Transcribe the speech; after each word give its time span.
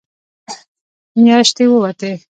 مياشتې 1.21 1.63
ووتې. 1.71 2.11